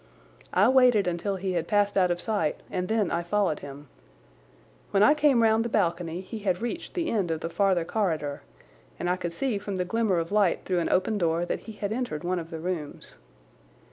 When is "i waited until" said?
0.51-1.35